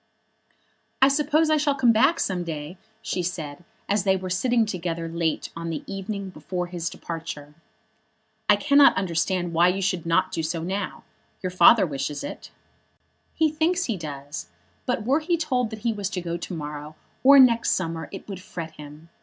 [0.99, 5.07] "I suppose I shall come back some day," she said, as they were sitting together
[5.07, 7.53] late on the evening before his departure.
[8.49, 11.03] "I cannot understand why you should not do so now.
[11.43, 12.49] Your father wishes it."
[13.35, 14.47] "He thinks he does;
[14.87, 18.27] but were he told that he was to go to morrow, or next summer, it
[18.27, 19.09] would fret him.